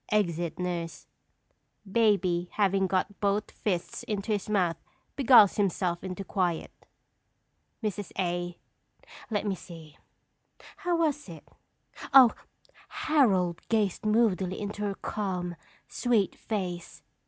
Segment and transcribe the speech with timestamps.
[0.11, 1.05] [Exit nurse.
[1.85, 4.77] Baby having got both fists into his mouth
[5.15, 6.71] beguiles himself into quiet.
[7.83, 8.11] Mrs.
[8.17, 8.57] A.
[9.29, 9.99] Let me see!
[10.77, 11.47] How was it?
[12.15, 12.31] Oh!
[12.87, 15.55] "Harold gazed moodily into her calm,
[15.87, 17.03] sweet face.